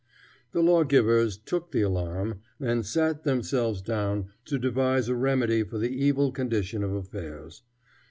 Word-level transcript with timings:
The 0.51 0.63
lawgivers 0.63 1.37
took 1.37 1.69
the 1.71 1.83
alarm 1.83 2.39
and 2.59 2.83
sat 2.83 3.23
themselves 3.23 3.83
down 3.83 4.29
to 4.45 4.57
devise 4.57 5.07
a 5.07 5.13
remedy 5.15 5.61
for 5.61 5.77
the 5.77 5.95
evil 5.95 6.31
condition 6.31 6.83
of 6.83 6.91
affairs. 6.93 7.61